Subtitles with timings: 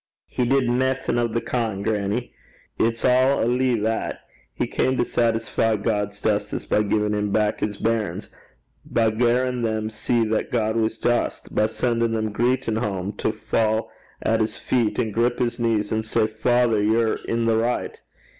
[0.25, 2.33] 'He did naething o' the kin', grannie.
[2.79, 4.21] It's a' a lee that.
[4.51, 8.29] He cam to saitisfee God's justice by giein' him back his bairns;
[8.83, 13.83] by garrin' them see that God was just; by sendin' them greetin' hame to fa'
[14.23, 18.01] at his feet, an' grip his knees an' say, "Father, ye're i' the richt."